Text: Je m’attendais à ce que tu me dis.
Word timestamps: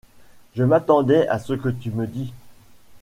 Je 0.55 0.63
m’attendais 0.63 1.27
à 1.27 1.37
ce 1.37 1.53
que 1.53 1.69
tu 1.69 1.91
me 1.91 2.07
dis. 2.07 2.33